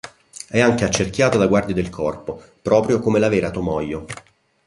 [0.47, 4.07] È anche accerchiata da guardie del corpo, proprio come la vera Tomoyo.